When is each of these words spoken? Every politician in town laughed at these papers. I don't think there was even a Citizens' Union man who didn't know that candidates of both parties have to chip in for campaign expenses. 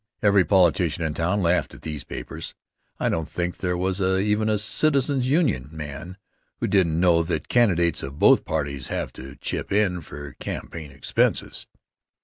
Every 0.23 0.43
politician 0.43 1.03
in 1.03 1.13
town 1.13 1.43
laughed 1.43 1.75
at 1.75 1.83
these 1.83 2.03
papers. 2.03 2.55
I 2.99 3.07
don't 3.07 3.29
think 3.29 3.57
there 3.57 3.77
was 3.77 4.01
even 4.01 4.49
a 4.49 4.57
Citizens' 4.57 5.29
Union 5.29 5.69
man 5.71 6.17
who 6.59 6.65
didn't 6.65 6.99
know 6.99 7.21
that 7.21 7.47
candidates 7.49 8.01
of 8.01 8.17
both 8.17 8.43
parties 8.43 8.87
have 8.87 9.13
to 9.13 9.35
chip 9.35 9.71
in 9.71 10.01
for 10.01 10.33
campaign 10.39 10.89
expenses. 10.89 11.67